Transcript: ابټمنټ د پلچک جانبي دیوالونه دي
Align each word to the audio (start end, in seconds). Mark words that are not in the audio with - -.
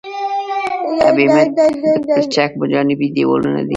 ابټمنټ 1.07 1.49
د 1.57 1.59
پلچک 2.07 2.51
جانبي 2.71 3.07
دیوالونه 3.15 3.59
دي 3.65 3.69